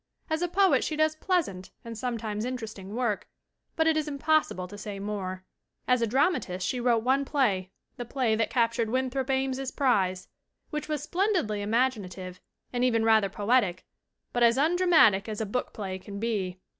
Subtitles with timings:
[0.31, 3.27] As a poet she does pleasant and sometimes interesting work,
[3.75, 5.45] but it is impossible to say more.
[5.87, 10.27] As a dramatist she wrote one play the play that captured Winthrop Ames's prize
[10.71, 12.41] which was splendidly imaginative
[12.73, 13.85] and even rather poetic,
[14.33, 16.57] but as undramatic as a "book play" can be.